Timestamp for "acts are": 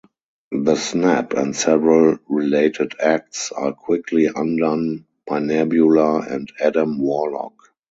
2.99-3.71